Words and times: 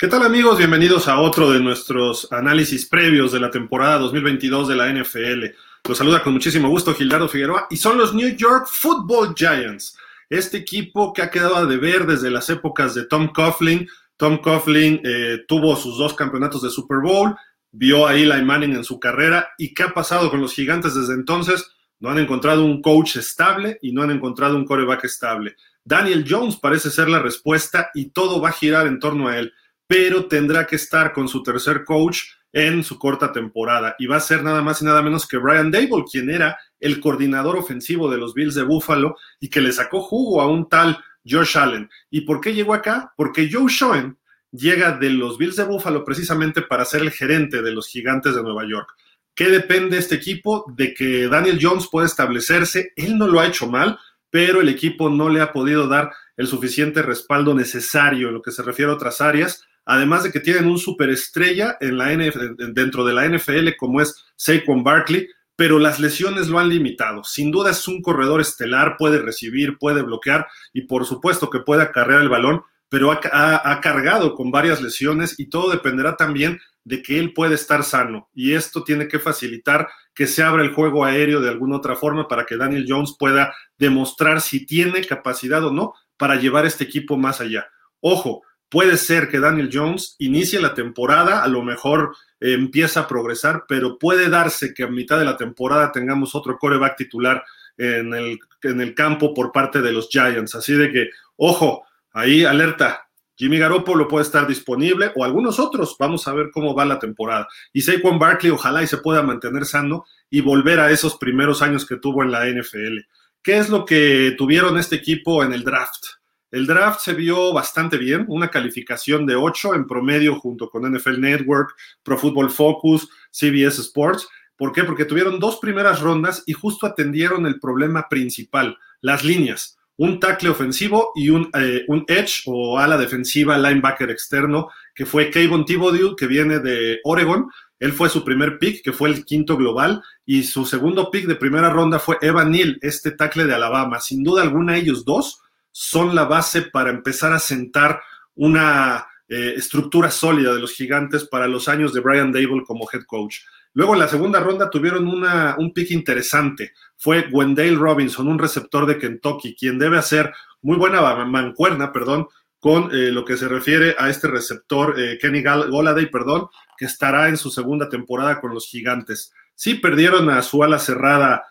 ¿Qué 0.00 0.06
tal 0.06 0.22
amigos? 0.22 0.58
Bienvenidos 0.58 1.08
a 1.08 1.18
otro 1.18 1.50
de 1.50 1.58
nuestros 1.58 2.30
análisis 2.30 2.86
previos 2.86 3.32
de 3.32 3.40
la 3.40 3.50
temporada 3.50 3.98
2022 3.98 4.68
de 4.68 4.76
la 4.76 4.92
NFL. 4.92 5.46
Los 5.88 5.98
saluda 5.98 6.22
con 6.22 6.34
muchísimo 6.34 6.68
gusto 6.68 6.94
Gildardo 6.94 7.28
Figueroa 7.28 7.66
y 7.68 7.78
son 7.78 7.98
los 7.98 8.14
New 8.14 8.36
York 8.36 8.68
Football 8.70 9.34
Giants. 9.34 9.98
Este 10.30 10.58
equipo 10.58 11.12
que 11.12 11.22
ha 11.22 11.32
quedado 11.32 11.56
a 11.56 11.66
deber 11.66 12.06
desde 12.06 12.30
las 12.30 12.48
épocas 12.48 12.94
de 12.94 13.06
Tom 13.06 13.32
Coughlin. 13.32 13.88
Tom 14.16 14.38
Coughlin 14.38 15.00
eh, 15.02 15.38
tuvo 15.48 15.74
sus 15.74 15.98
dos 15.98 16.14
campeonatos 16.14 16.62
de 16.62 16.70
Super 16.70 16.98
Bowl, 16.98 17.34
vio 17.72 18.06
a 18.06 18.14
Eli 18.14 18.40
Manning 18.44 18.76
en 18.76 18.84
su 18.84 19.00
carrera 19.00 19.48
y 19.58 19.74
¿qué 19.74 19.82
ha 19.82 19.94
pasado 19.94 20.30
con 20.30 20.40
los 20.40 20.54
gigantes 20.54 20.94
desde 20.94 21.14
entonces? 21.14 21.72
No 21.98 22.08
han 22.08 22.18
encontrado 22.18 22.64
un 22.64 22.82
coach 22.82 23.16
estable 23.16 23.80
y 23.82 23.90
no 23.90 24.04
han 24.04 24.12
encontrado 24.12 24.54
un 24.54 24.64
coreback 24.64 25.06
estable. 25.06 25.56
Daniel 25.82 26.24
Jones 26.24 26.54
parece 26.54 26.88
ser 26.88 27.08
la 27.08 27.18
respuesta 27.18 27.90
y 27.94 28.10
todo 28.10 28.40
va 28.40 28.50
a 28.50 28.52
girar 28.52 28.86
en 28.86 29.00
torno 29.00 29.26
a 29.26 29.36
él 29.36 29.52
pero 29.88 30.26
tendrá 30.26 30.66
que 30.66 30.76
estar 30.76 31.12
con 31.12 31.26
su 31.28 31.42
tercer 31.42 31.84
coach 31.84 32.18
en 32.52 32.84
su 32.84 32.98
corta 32.98 33.32
temporada. 33.32 33.96
Y 33.98 34.06
va 34.06 34.16
a 34.16 34.20
ser 34.20 34.44
nada 34.44 34.62
más 34.62 34.80
y 34.82 34.84
nada 34.84 35.02
menos 35.02 35.26
que 35.26 35.38
Brian 35.38 35.70
Dable, 35.70 36.04
quien 36.10 36.30
era 36.30 36.58
el 36.78 37.00
coordinador 37.00 37.56
ofensivo 37.56 38.10
de 38.10 38.18
los 38.18 38.34
Bills 38.34 38.54
de 38.54 38.62
Buffalo 38.62 39.16
y 39.40 39.48
que 39.48 39.62
le 39.62 39.72
sacó 39.72 40.02
jugo 40.02 40.40
a 40.40 40.46
un 40.46 40.68
tal 40.68 41.02
Josh 41.26 41.56
Allen. 41.56 41.88
¿Y 42.10 42.20
por 42.20 42.40
qué 42.40 42.54
llegó 42.54 42.74
acá? 42.74 43.12
Porque 43.16 43.48
Joe 43.50 43.70
Schoen 43.70 44.18
llega 44.52 44.92
de 44.92 45.10
los 45.10 45.38
Bills 45.38 45.56
de 45.56 45.64
Buffalo 45.64 46.04
precisamente 46.04 46.62
para 46.62 46.84
ser 46.84 47.00
el 47.00 47.10
gerente 47.10 47.62
de 47.62 47.72
los 47.72 47.88
gigantes 47.88 48.34
de 48.34 48.42
Nueva 48.42 48.68
York. 48.68 48.90
¿Qué 49.34 49.48
depende 49.48 49.96
este 49.96 50.16
equipo? 50.16 50.64
De 50.76 50.92
que 50.92 51.28
Daniel 51.28 51.58
Jones 51.60 51.88
pueda 51.90 52.06
establecerse. 52.06 52.92
Él 52.94 53.16
no 53.16 53.26
lo 53.26 53.40
ha 53.40 53.46
hecho 53.46 53.68
mal, 53.68 53.98
pero 54.30 54.60
el 54.60 54.68
equipo 54.68 55.08
no 55.08 55.30
le 55.30 55.40
ha 55.40 55.52
podido 55.52 55.88
dar 55.88 56.12
el 56.36 56.46
suficiente 56.46 57.00
respaldo 57.02 57.54
necesario 57.54 58.28
en 58.28 58.34
lo 58.34 58.42
que 58.42 58.50
se 58.52 58.62
refiere 58.62 58.90
a 58.90 58.94
otras 58.94 59.20
áreas 59.20 59.64
además 59.88 60.22
de 60.22 60.30
que 60.30 60.40
tienen 60.40 60.66
un 60.66 60.78
superestrella 60.78 61.78
en 61.80 61.96
la 61.96 62.08
dentro 62.08 63.06
de 63.06 63.14
la 63.14 63.26
NFL 63.26 63.70
como 63.78 64.02
es 64.02 64.22
Saquon 64.36 64.84
Barkley, 64.84 65.28
pero 65.56 65.78
las 65.78 65.98
lesiones 65.98 66.48
lo 66.48 66.58
han 66.58 66.68
limitado. 66.68 67.24
Sin 67.24 67.50
duda 67.50 67.70
es 67.70 67.88
un 67.88 68.02
corredor 68.02 68.42
estelar, 68.42 68.96
puede 68.98 69.18
recibir, 69.18 69.78
puede 69.78 70.02
bloquear 70.02 70.46
y 70.74 70.82
por 70.82 71.06
supuesto 71.06 71.48
que 71.48 71.60
puede 71.60 71.82
acarrear 71.82 72.20
el 72.20 72.28
balón, 72.28 72.62
pero 72.90 73.10
ha, 73.10 73.80
cargado 73.80 74.34
con 74.34 74.50
varias 74.50 74.82
lesiones 74.82 75.40
y 75.40 75.46
todo 75.46 75.70
dependerá 75.70 76.16
también 76.16 76.60
de 76.84 77.02
que 77.02 77.18
él 77.18 77.32
puede 77.32 77.54
estar 77.54 77.82
sano. 77.82 78.28
Y 78.34 78.52
esto 78.52 78.84
tiene 78.84 79.08
que 79.08 79.18
facilitar 79.18 79.88
que 80.14 80.26
se 80.26 80.42
abra 80.42 80.62
el 80.62 80.74
juego 80.74 81.02
aéreo 81.02 81.40
de 81.40 81.48
alguna 81.48 81.76
otra 81.76 81.96
forma 81.96 82.28
para 82.28 82.44
que 82.44 82.58
Daniel 82.58 82.84
Jones 82.86 83.16
pueda 83.18 83.54
demostrar 83.78 84.42
si 84.42 84.66
tiene 84.66 85.02
capacidad 85.04 85.64
o 85.64 85.72
no 85.72 85.94
para 86.18 86.36
llevar 86.36 86.66
este 86.66 86.84
equipo 86.84 87.16
más 87.16 87.40
allá. 87.40 87.68
Ojo, 88.00 88.42
Puede 88.68 88.98
ser 88.98 89.28
que 89.28 89.40
Daniel 89.40 89.70
Jones 89.72 90.16
inicie 90.18 90.60
la 90.60 90.74
temporada, 90.74 91.42
a 91.42 91.48
lo 91.48 91.62
mejor 91.62 92.14
eh, 92.40 92.52
empieza 92.52 93.00
a 93.00 93.08
progresar, 93.08 93.64
pero 93.66 93.98
puede 93.98 94.28
darse 94.28 94.74
que 94.74 94.82
a 94.82 94.88
mitad 94.88 95.18
de 95.18 95.24
la 95.24 95.36
temporada 95.36 95.90
tengamos 95.90 96.34
otro 96.34 96.58
coreback 96.58 96.96
titular 96.96 97.42
en 97.78 98.12
el, 98.12 98.38
en 98.62 98.80
el 98.80 98.94
campo 98.94 99.32
por 99.32 99.52
parte 99.52 99.80
de 99.80 99.92
los 99.92 100.08
Giants. 100.10 100.54
Así 100.54 100.74
de 100.74 100.92
que, 100.92 101.10
ojo, 101.36 101.84
ahí 102.12 102.44
alerta, 102.44 103.08
Jimmy 103.38 103.58
Garoppolo 103.58 104.08
puede 104.08 104.24
estar 104.24 104.46
disponible 104.48 105.12
o 105.14 105.24
algunos 105.24 105.60
otros. 105.60 105.96
Vamos 105.98 106.26
a 106.26 106.34
ver 106.34 106.50
cómo 106.52 106.74
va 106.74 106.84
la 106.84 106.98
temporada. 106.98 107.46
Y 107.72 107.82
Saquon 107.82 108.18
Barkley 108.18 108.50
ojalá 108.50 108.82
y 108.82 108.88
se 108.88 108.98
pueda 108.98 109.22
mantener 109.22 109.64
sano 109.64 110.04
y 110.28 110.40
volver 110.40 110.80
a 110.80 110.90
esos 110.90 111.16
primeros 111.16 111.62
años 111.62 111.86
que 111.86 111.96
tuvo 111.96 112.24
en 112.24 112.32
la 112.32 112.46
NFL. 112.46 112.98
¿Qué 113.40 113.58
es 113.58 113.68
lo 113.68 113.84
que 113.84 114.34
tuvieron 114.36 114.76
este 114.76 114.96
equipo 114.96 115.44
en 115.44 115.52
el 115.52 115.62
draft? 115.62 116.17
El 116.50 116.66
draft 116.66 117.00
se 117.00 117.12
vio 117.12 117.52
bastante 117.52 117.98
bien, 117.98 118.24
una 118.28 118.48
calificación 118.48 119.26
de 119.26 119.36
8 119.36 119.74
en 119.74 119.86
promedio 119.86 120.36
junto 120.36 120.70
con 120.70 120.90
NFL 120.90 121.20
Network, 121.20 121.74
Pro 122.02 122.16
Football 122.16 122.50
Focus, 122.50 123.08
CBS 123.30 123.82
Sports. 123.82 124.26
¿Por 124.56 124.72
qué? 124.72 124.84
Porque 124.84 125.04
tuvieron 125.04 125.38
dos 125.38 125.58
primeras 125.58 126.00
rondas 126.00 126.42
y 126.46 126.54
justo 126.54 126.86
atendieron 126.86 127.46
el 127.46 127.60
problema 127.60 128.08
principal, 128.08 128.78
las 129.02 129.24
líneas. 129.24 129.76
Un 129.98 130.20
tackle 130.20 130.48
ofensivo 130.48 131.10
y 131.14 131.28
un, 131.28 131.50
eh, 131.52 131.84
un 131.88 132.04
edge 132.08 132.44
o 132.46 132.78
ala 132.78 132.96
defensiva, 132.96 133.58
linebacker 133.58 134.10
externo, 134.10 134.70
que 134.94 135.04
fue 135.04 135.30
Kayvon 135.30 135.66
Thibodeau, 135.66 136.16
que 136.16 136.26
viene 136.26 136.60
de 136.60 137.00
Oregon. 137.04 137.50
Él 137.78 137.92
fue 137.92 138.08
su 138.08 138.24
primer 138.24 138.58
pick, 138.58 138.82
que 138.82 138.92
fue 138.92 139.10
el 139.10 139.24
quinto 139.24 139.56
global, 139.56 140.02
y 140.24 140.44
su 140.44 140.64
segundo 140.64 141.10
pick 141.10 141.26
de 141.26 141.36
primera 141.36 141.68
ronda 141.68 141.98
fue 141.98 142.16
Evan 142.22 142.52
Neal, 142.52 142.78
este 142.80 143.10
tackle 143.10 143.44
de 143.44 143.54
Alabama. 143.54 144.00
Sin 144.00 144.24
duda 144.24 144.42
alguna, 144.42 144.78
ellos 144.78 145.04
dos 145.04 145.42
son 145.70 146.14
la 146.14 146.24
base 146.24 146.62
para 146.62 146.90
empezar 146.90 147.32
a 147.32 147.38
sentar 147.38 148.00
una 148.34 149.06
eh, 149.30 149.54
estructura 149.58 150.10
sólida 150.10 150.54
de 150.54 150.60
los 150.60 150.72
gigantes 150.72 151.24
para 151.24 151.46
los 151.46 151.68
años 151.68 151.92
de 151.92 152.00
Brian 152.00 152.32
Dable 152.32 152.62
como 152.66 152.88
head 152.90 153.02
coach. 153.06 153.40
Luego 153.74 153.92
en 153.92 154.00
la 154.00 154.08
segunda 154.08 154.40
ronda 154.40 154.70
tuvieron 154.70 155.06
una, 155.06 155.54
un 155.58 155.74
pick 155.74 155.90
interesante. 155.90 156.72
Fue 156.96 157.28
Wendale 157.30 157.76
Robinson, 157.76 158.26
un 158.26 158.38
receptor 158.38 158.86
de 158.86 158.96
Kentucky, 158.96 159.54
quien 159.54 159.78
debe 159.78 159.98
hacer 159.98 160.32
muy 160.62 160.78
buena 160.78 161.02
mancuerna, 161.26 161.92
perdón, 161.92 162.28
con 162.58 162.84
eh, 162.84 163.10
lo 163.12 163.26
que 163.26 163.36
se 163.36 163.48
refiere 163.48 163.94
a 163.98 164.08
este 164.08 164.28
receptor, 164.28 164.98
eh, 164.98 165.18
Kenny 165.20 165.42
Goladay, 165.42 166.06
perdón, 166.06 166.48
que 166.78 166.86
estará 166.86 167.28
en 167.28 167.36
su 167.36 167.50
segunda 167.50 167.90
temporada 167.90 168.40
con 168.40 168.54
los 168.54 168.66
gigantes. 168.66 169.34
Sí 169.54 169.74
perdieron 169.74 170.30
a 170.30 170.40
su 170.40 170.64
ala 170.64 170.78
cerrada, 170.78 171.44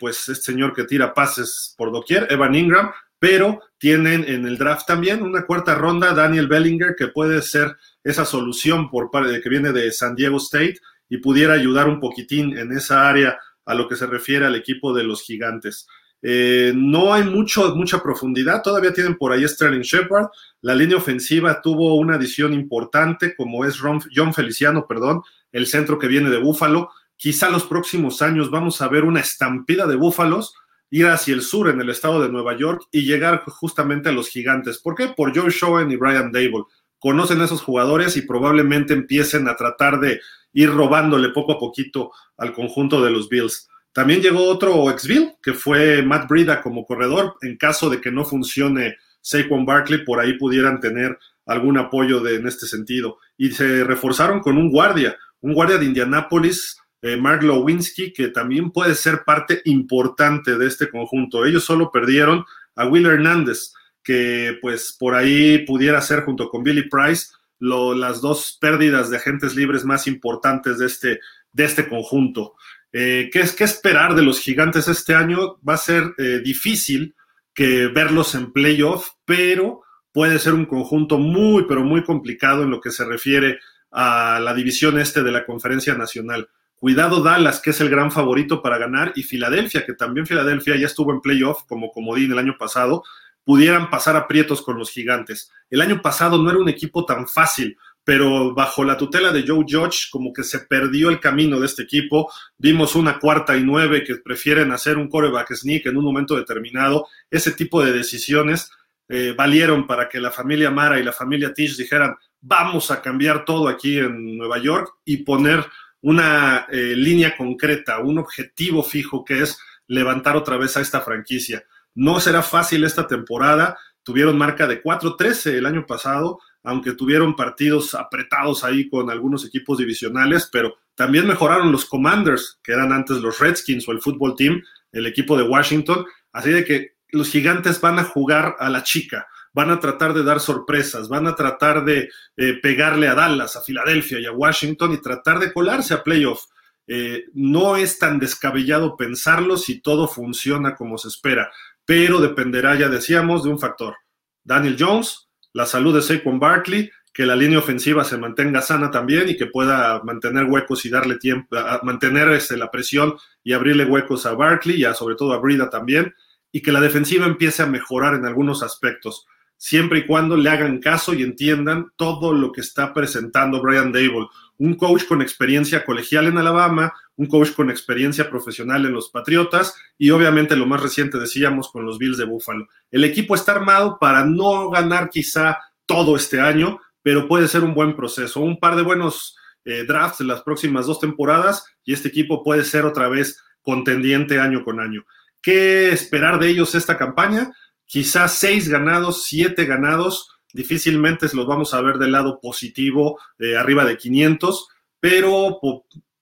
pues 0.00 0.28
este 0.28 0.52
señor 0.52 0.74
que 0.74 0.84
tira 0.84 1.14
pases 1.14 1.74
por 1.78 1.92
doquier, 1.92 2.26
Evan 2.28 2.54
Ingram, 2.54 2.90
pero 3.18 3.60
tienen 3.78 4.24
en 4.28 4.46
el 4.46 4.58
draft 4.58 4.86
también 4.86 5.22
una 5.22 5.46
cuarta 5.46 5.74
ronda, 5.74 6.14
Daniel 6.14 6.48
Bellinger, 6.48 6.94
que 6.96 7.08
puede 7.08 7.42
ser 7.42 7.76
esa 8.02 8.24
solución 8.24 8.90
por 8.90 9.10
parte 9.10 9.40
que 9.40 9.48
viene 9.48 9.72
de 9.72 9.90
San 9.92 10.14
Diego 10.14 10.36
State 10.36 10.76
y 11.08 11.18
pudiera 11.18 11.54
ayudar 11.54 11.88
un 11.88 12.00
poquitín 12.00 12.56
en 12.58 12.72
esa 12.72 13.08
área 13.08 13.38
a 13.64 13.74
lo 13.74 13.88
que 13.88 13.96
se 13.96 14.06
refiere 14.06 14.46
al 14.46 14.54
equipo 14.54 14.94
de 14.94 15.04
los 15.04 15.22
gigantes. 15.22 15.86
Eh, 16.26 16.72
no 16.74 17.12
hay 17.12 17.22
mucho, 17.24 17.74
mucha 17.76 18.02
profundidad, 18.02 18.62
todavía 18.62 18.94
tienen 18.94 19.16
por 19.16 19.32
ahí 19.32 19.46
Sterling 19.46 19.82
Shepard, 19.82 20.28
la 20.62 20.74
línea 20.74 20.96
ofensiva 20.96 21.60
tuvo 21.60 21.96
una 21.96 22.14
adición 22.14 22.54
importante 22.54 23.36
como 23.36 23.66
es 23.66 23.78
John 23.78 24.32
Feliciano, 24.32 24.86
perdón, 24.86 25.20
el 25.52 25.66
centro 25.66 25.98
que 25.98 26.08
viene 26.08 26.30
de 26.30 26.38
Búfalo, 26.38 26.90
quizá 27.16 27.50
los 27.50 27.64
próximos 27.64 28.22
años 28.22 28.50
vamos 28.50 28.80
a 28.80 28.88
ver 28.88 29.04
una 29.04 29.20
estampida 29.20 29.86
de 29.86 29.96
Búfalos, 29.96 30.54
ir 30.94 31.08
hacia 31.08 31.34
el 31.34 31.42
sur 31.42 31.68
en 31.68 31.80
el 31.80 31.90
estado 31.90 32.22
de 32.22 32.28
Nueva 32.28 32.56
York 32.56 32.82
y 32.92 33.04
llegar 33.04 33.42
justamente 33.48 34.10
a 34.10 34.12
los 34.12 34.28
gigantes. 34.28 34.78
¿Por 34.78 34.94
qué? 34.94 35.08
Por 35.08 35.36
Joe 35.36 35.50
Schoen 35.50 35.90
y 35.90 35.96
Brian 35.96 36.30
Dable. 36.30 36.66
Conocen 37.00 37.40
a 37.40 37.46
esos 37.46 37.62
jugadores 37.62 38.16
y 38.16 38.22
probablemente 38.22 38.94
empiecen 38.94 39.48
a 39.48 39.56
tratar 39.56 39.98
de 39.98 40.20
ir 40.52 40.70
robándole 40.70 41.30
poco 41.30 41.54
a 41.54 41.58
poquito 41.58 42.12
al 42.36 42.52
conjunto 42.52 43.02
de 43.02 43.10
los 43.10 43.28
Bills. 43.28 43.68
También 43.92 44.20
llegó 44.20 44.44
otro 44.44 44.88
ex-Bill, 44.88 45.32
que 45.42 45.52
fue 45.52 46.00
Matt 46.04 46.28
Brida 46.28 46.62
como 46.62 46.86
corredor. 46.86 47.34
En 47.40 47.56
caso 47.56 47.90
de 47.90 48.00
que 48.00 48.12
no 48.12 48.24
funcione 48.24 48.94
Saquon 49.20 49.66
Barkley, 49.66 50.04
por 50.04 50.20
ahí 50.20 50.38
pudieran 50.38 50.78
tener 50.78 51.18
algún 51.44 51.76
apoyo 51.76 52.20
de, 52.20 52.36
en 52.36 52.46
este 52.46 52.68
sentido. 52.68 53.18
Y 53.36 53.50
se 53.50 53.82
reforzaron 53.82 54.38
con 54.38 54.56
un 54.56 54.70
guardia, 54.70 55.16
un 55.40 55.54
guardia 55.54 55.78
de 55.78 55.86
Indianápolis 55.86 56.76
eh, 57.04 57.18
Mark 57.18 57.42
Lewinsky, 57.42 58.14
que 58.14 58.28
también 58.28 58.70
puede 58.70 58.94
ser 58.94 59.24
parte 59.26 59.60
importante 59.66 60.56
de 60.56 60.66
este 60.66 60.88
conjunto. 60.88 61.44
Ellos 61.44 61.62
solo 61.62 61.90
perdieron 61.92 62.46
a 62.74 62.86
Will 62.86 63.04
Hernández, 63.04 63.74
que 64.02 64.56
pues 64.62 64.96
por 64.98 65.14
ahí 65.14 65.66
pudiera 65.66 66.00
ser 66.00 66.24
junto 66.24 66.48
con 66.48 66.62
Billy 66.62 66.88
Price 66.88 67.26
las 67.58 68.22
dos 68.22 68.56
pérdidas 68.58 69.10
de 69.10 69.18
agentes 69.18 69.54
libres 69.54 69.84
más 69.84 70.06
importantes 70.06 70.78
de 70.78 70.86
este, 70.86 71.20
de 71.52 71.64
este 71.64 71.90
conjunto. 71.90 72.54
Eh, 72.90 73.28
¿qué, 73.30 73.40
es, 73.40 73.52
¿Qué 73.52 73.64
esperar 73.64 74.14
de 74.14 74.22
los 74.22 74.40
gigantes 74.40 74.88
este 74.88 75.14
año? 75.14 75.58
Va 75.66 75.74
a 75.74 75.78
ser 75.78 76.14
eh, 76.16 76.40
difícil 76.42 77.14
que 77.52 77.88
verlos 77.88 78.34
en 78.34 78.50
playoff, 78.50 79.10
pero 79.26 79.82
puede 80.10 80.38
ser 80.38 80.54
un 80.54 80.64
conjunto 80.64 81.18
muy, 81.18 81.66
pero 81.68 81.84
muy 81.84 82.02
complicado 82.02 82.62
en 82.62 82.70
lo 82.70 82.80
que 82.80 82.90
se 82.90 83.04
refiere 83.04 83.58
a 83.90 84.40
la 84.40 84.54
división 84.54 84.98
este 84.98 85.22
de 85.22 85.32
la 85.32 85.44
conferencia 85.44 85.94
nacional. 85.94 86.48
Cuidado 86.84 87.22
Dallas, 87.22 87.60
que 87.60 87.70
es 87.70 87.80
el 87.80 87.88
gran 87.88 88.12
favorito 88.12 88.60
para 88.60 88.76
ganar, 88.76 89.14
y 89.16 89.22
Filadelfia, 89.22 89.86
que 89.86 89.94
también 89.94 90.26
Filadelfia 90.26 90.76
ya 90.76 90.84
estuvo 90.84 91.12
en 91.12 91.22
playoff 91.22 91.62
como 91.66 91.90
comodín 91.90 92.30
el 92.30 92.38
año 92.38 92.56
pasado, 92.58 93.02
pudieran 93.42 93.88
pasar 93.88 94.16
aprietos 94.16 94.60
con 94.60 94.76
los 94.76 94.90
gigantes. 94.90 95.50
El 95.70 95.80
año 95.80 96.02
pasado 96.02 96.36
no 96.36 96.50
era 96.50 96.58
un 96.58 96.68
equipo 96.68 97.06
tan 97.06 97.26
fácil, 97.26 97.78
pero 98.04 98.52
bajo 98.52 98.84
la 98.84 98.98
tutela 98.98 99.32
de 99.32 99.46
Joe 99.48 99.64
Judge, 99.66 100.10
como 100.10 100.30
que 100.34 100.44
se 100.44 100.58
perdió 100.58 101.08
el 101.08 101.20
camino 101.20 101.58
de 101.58 101.64
este 101.64 101.84
equipo. 101.84 102.30
Vimos 102.58 102.94
una 102.96 103.18
cuarta 103.18 103.56
y 103.56 103.62
nueve 103.62 104.04
que 104.04 104.16
prefieren 104.16 104.70
hacer 104.70 104.98
un 104.98 105.08
coreback 105.08 105.54
sneak 105.54 105.86
en 105.86 105.96
un 105.96 106.04
momento 106.04 106.36
determinado. 106.36 107.06
Ese 107.30 107.52
tipo 107.52 107.82
de 107.82 107.94
decisiones 107.94 108.70
eh, 109.08 109.32
valieron 109.34 109.86
para 109.86 110.06
que 110.06 110.20
la 110.20 110.30
familia 110.30 110.70
Mara 110.70 111.00
y 111.00 111.02
la 111.02 111.12
familia 111.12 111.54
Tish 111.54 111.78
dijeran, 111.78 112.14
vamos 112.42 112.90
a 112.90 113.00
cambiar 113.00 113.46
todo 113.46 113.68
aquí 113.68 113.98
en 113.98 114.36
Nueva 114.36 114.58
York 114.58 114.96
y 115.06 115.24
poner 115.24 115.64
una 116.04 116.66
eh, 116.70 116.94
línea 116.94 117.34
concreta, 117.34 117.98
un 118.00 118.18
objetivo 118.18 118.82
fijo 118.82 119.24
que 119.24 119.40
es 119.40 119.58
levantar 119.86 120.36
otra 120.36 120.58
vez 120.58 120.76
a 120.76 120.82
esta 120.82 121.00
franquicia. 121.00 121.64
No 121.94 122.20
será 122.20 122.42
fácil 122.42 122.84
esta 122.84 123.06
temporada, 123.06 123.78
tuvieron 124.02 124.36
marca 124.36 124.66
de 124.66 124.82
4-13 124.82 125.54
el 125.54 125.64
año 125.64 125.86
pasado, 125.86 126.40
aunque 126.62 126.92
tuvieron 126.92 127.34
partidos 127.34 127.94
apretados 127.94 128.64
ahí 128.64 128.86
con 128.90 129.08
algunos 129.08 129.46
equipos 129.46 129.78
divisionales, 129.78 130.50
pero 130.52 130.76
también 130.94 131.26
mejoraron 131.26 131.72
los 131.72 131.86
Commanders, 131.86 132.60
que 132.62 132.72
eran 132.72 132.92
antes 132.92 133.16
los 133.16 133.38
Redskins 133.38 133.88
o 133.88 133.92
el 133.92 134.02
Football 134.02 134.36
Team, 134.36 134.62
el 134.92 135.06
equipo 135.06 135.38
de 135.38 135.44
Washington. 135.44 136.04
Así 136.32 136.50
de 136.50 136.66
que 136.66 136.96
los 137.12 137.30
gigantes 137.30 137.80
van 137.80 137.98
a 137.98 138.04
jugar 138.04 138.56
a 138.58 138.68
la 138.68 138.82
chica, 138.82 139.26
van 139.54 139.70
a 139.70 139.80
tratar 139.80 140.12
de 140.12 140.24
dar 140.24 140.40
sorpresas, 140.40 141.08
van 141.08 141.26
a 141.26 141.34
tratar 141.34 141.84
de 141.84 142.10
eh, 142.36 142.54
pegarle 142.60 143.08
a 143.08 143.14
Dallas, 143.14 143.56
a 143.56 143.62
Filadelfia 143.62 144.18
y 144.18 144.26
a 144.26 144.32
Washington 144.32 144.92
y 144.92 145.00
tratar 145.00 145.38
de 145.38 145.52
colarse 145.52 145.94
a 145.94 146.02
playoff. 146.02 146.46
Eh, 146.86 147.24
no 147.32 147.76
es 147.76 147.98
tan 147.98 148.18
descabellado 148.18 148.96
pensarlo 148.96 149.56
si 149.56 149.80
todo 149.80 150.06
funciona 150.08 150.74
como 150.74 150.98
se 150.98 151.08
espera, 151.08 151.50
pero 151.86 152.20
dependerá, 152.20 152.74
ya 152.74 152.88
decíamos, 152.88 153.44
de 153.44 153.50
un 153.50 153.58
factor. 153.58 153.94
Daniel 154.42 154.76
Jones, 154.78 155.28
la 155.52 155.64
salud 155.64 155.94
de 155.94 156.02
Saquon 156.02 156.38
Barkley, 156.38 156.90
que 157.12 157.24
la 157.24 157.36
línea 157.36 157.60
ofensiva 157.60 158.02
se 158.02 158.18
mantenga 158.18 158.60
sana 158.60 158.90
también 158.90 159.28
y 159.28 159.36
que 159.36 159.46
pueda 159.46 160.02
mantener 160.02 160.46
huecos 160.46 160.84
y 160.84 160.90
darle 160.90 161.16
tiempo, 161.16 161.56
a 161.56 161.80
mantener 161.84 162.28
este, 162.30 162.56
la 162.56 162.72
presión 162.72 163.14
y 163.44 163.52
abrirle 163.52 163.84
huecos 163.84 164.26
a 164.26 164.34
Barkley 164.34 164.80
y 164.80 164.84
a, 164.84 164.94
sobre 164.94 165.14
todo 165.14 165.32
a 165.32 165.38
Brida 165.38 165.70
también, 165.70 166.12
y 166.50 166.60
que 166.60 166.72
la 166.72 166.80
defensiva 166.80 167.26
empiece 167.26 167.62
a 167.62 167.66
mejorar 167.66 168.14
en 168.14 168.26
algunos 168.26 168.64
aspectos, 168.64 169.26
siempre 169.56 170.00
y 170.00 170.06
cuando 170.06 170.36
le 170.36 170.50
hagan 170.50 170.78
caso 170.78 171.14
y 171.14 171.22
entiendan 171.22 171.86
todo 171.96 172.32
lo 172.32 172.52
que 172.52 172.60
está 172.60 172.92
presentando 172.92 173.62
Brian 173.62 173.92
Dable 173.92 174.28
un 174.58 174.74
coach 174.74 175.04
con 175.06 175.22
experiencia 175.22 175.84
colegial 175.84 176.26
en 176.26 176.38
Alabama, 176.38 176.92
un 177.16 177.26
coach 177.26 177.52
con 177.52 177.70
experiencia 177.70 178.28
profesional 178.30 178.86
en 178.86 178.92
los 178.92 179.10
Patriotas 179.10 179.74
y 179.98 180.10
obviamente 180.10 180.56
lo 180.56 180.66
más 180.66 180.82
reciente 180.82 181.18
decíamos 181.18 181.70
con 181.70 181.84
los 181.84 181.98
Bills 181.98 182.18
de 182.18 182.24
Buffalo. 182.24 182.68
El 182.90 183.04
equipo 183.04 183.34
está 183.34 183.52
armado 183.52 183.98
para 183.98 184.24
no 184.24 184.70
ganar 184.70 185.10
quizá 185.10 185.58
todo 185.86 186.16
este 186.16 186.40
año, 186.40 186.80
pero 187.02 187.28
puede 187.28 187.48
ser 187.48 187.62
un 187.62 187.74
buen 187.74 187.96
proceso, 187.96 188.40
un 188.40 188.58
par 188.58 188.76
de 188.76 188.82
buenos 188.82 189.36
eh, 189.64 189.84
drafts 189.86 190.20
en 190.20 190.28
las 190.28 190.42
próximas 190.42 190.86
dos 190.86 191.00
temporadas 191.00 191.64
y 191.84 191.92
este 191.92 192.08
equipo 192.08 192.42
puede 192.42 192.64
ser 192.64 192.84
otra 192.84 193.08
vez 193.08 193.42
contendiente 193.62 194.38
año 194.38 194.64
con 194.64 194.80
año. 194.80 195.04
¿Qué 195.40 195.90
esperar 195.90 196.38
de 196.38 196.48
ellos 196.48 196.74
esta 196.74 196.96
campaña? 196.96 197.52
Quizás 197.86 198.38
seis 198.38 198.68
ganados, 198.68 199.24
siete 199.24 199.64
ganados, 199.66 200.30
difícilmente 200.52 201.26
los 201.34 201.46
vamos 201.46 201.74
a 201.74 201.80
ver 201.80 201.98
del 201.98 202.12
lado 202.12 202.40
positivo, 202.40 203.18
eh, 203.38 203.56
arriba 203.56 203.84
de 203.84 203.96
500, 203.96 204.68
pero 205.00 205.60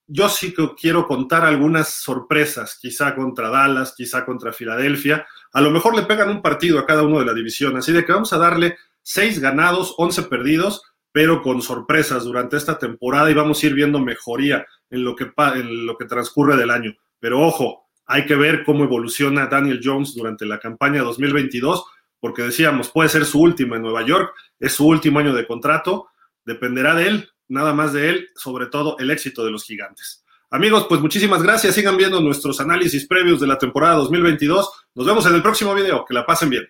yo 0.07 0.29
sí 0.29 0.53
que 0.53 0.69
quiero 0.79 1.07
contar 1.07 1.45
algunas 1.45 1.89
sorpresas, 1.89 2.79
quizá 2.81 3.15
contra 3.15 3.49
Dallas, 3.49 3.95
quizá 3.97 4.25
contra 4.25 4.53
Filadelfia. 4.53 5.27
A 5.53 5.61
lo 5.61 5.71
mejor 5.71 5.95
le 5.95 6.03
pegan 6.03 6.29
un 6.29 6.43
partido 6.43 6.79
a 6.79 6.87
cada 6.87 7.03
uno 7.03 7.19
de 7.19 7.27
la 7.27 7.35
división, 7.35 7.77
así 7.77 7.93
de 7.93 8.05
que 8.05 8.13
vamos 8.13 8.33
a 8.33 8.39
darle 8.39 8.77
seis 9.03 9.39
ganados, 9.39 9.95
11 9.99 10.25
perdidos, 10.25 10.83
pero 11.13 11.43
con 11.43 11.63
sorpresas 11.63 12.25
durante 12.25 12.57
esta 12.57 12.79
temporada 12.79 13.31
y 13.31 13.35
vamos 13.35 13.63
a 13.63 13.67
ir 13.67 13.75
viendo 13.75 14.01
mejoría 14.01 14.67
en 14.91 15.05
lo 15.05 15.15
que, 15.15 15.31
en 15.55 15.87
lo 15.87 15.97
que 15.97 16.07
transcurre 16.07 16.57
del 16.57 16.71
año. 16.71 16.95
Pero 17.21 17.41
ojo, 17.41 17.82
hay 18.07 18.27
que 18.27 18.35
ver 18.35 18.65
cómo 18.65 18.85
evoluciona 18.85 19.47
Daniel 19.47 19.81
Jones 19.83 20.15
durante 20.15 20.47
la 20.47 20.59
campaña 20.59 21.03
2022 21.03 21.85
porque 22.23 22.43
decíamos, 22.43 22.89
puede 22.89 23.09
ser 23.09 23.25
su 23.25 23.41
última 23.41 23.75
en 23.75 23.83
Nueva 23.83 24.07
York, 24.07 24.33
es 24.61 24.75
su 24.75 24.87
último 24.87 25.19
año 25.19 25.35
de 25.35 25.45
contrato, 25.45 26.07
dependerá 26.45 26.95
de 26.95 27.09
él, 27.09 27.31
nada 27.49 27.75
más 27.75 27.93
de 27.93 28.11
él, 28.11 28.29
sobre 28.37 28.67
todo 28.67 28.97
el 29.01 29.11
éxito 29.11 29.45
de 29.45 29.51
los 29.51 29.65
gigantes. 29.65 30.25
Amigos, 30.49 30.87
pues 30.89 31.01
muchísimas 31.01 31.43
gracias, 31.43 31.75
sigan 31.75 31.97
viendo 31.97 32.21
nuestros 32.21 32.61
análisis 32.61 33.09
previos 33.09 33.41
de 33.41 33.49
la 33.49 33.59
temporada 33.59 33.97
2022, 33.97 34.71
nos 34.95 35.05
vemos 35.05 35.27
en 35.27 35.35
el 35.35 35.43
próximo 35.43 35.75
video, 35.75 36.05
que 36.05 36.15
la 36.15 36.25
pasen 36.25 36.51
bien. 36.51 36.65